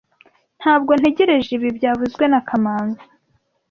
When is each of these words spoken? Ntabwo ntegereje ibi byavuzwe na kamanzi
Ntabwo 0.59 0.91
ntegereje 0.99 1.49
ibi 1.57 1.69
byavuzwe 1.77 2.23
na 2.31 2.39
kamanzi 2.47 3.03